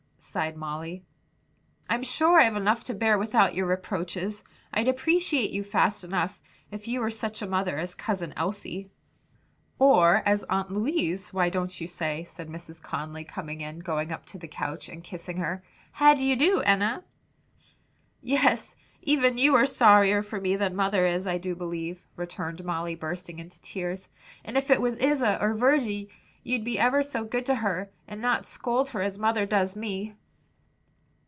[0.23, 1.03] sighed Molly.
[1.89, 4.43] "I'm sure I've enough to bear without your reproaches.
[4.71, 8.91] I'd appreciate you fast enough, if you were such a mother as Cousin Elsie."
[9.79, 12.81] "Or as Aunt Louise, why don't you say?" said Mrs.
[12.83, 15.63] Conly, coming in, going up to the couch, and kissing her.
[15.93, 17.03] "How d'ye do, Enna?"
[18.21, 22.93] "Yes, even you are sorrier for me than mother is, I do believe!" returned Molly,
[22.93, 24.07] bursting into tears;
[24.45, 26.09] "and if it was Isa or Virgy
[26.43, 30.11] you'd be ever so good to her, and not scold her as mother does me."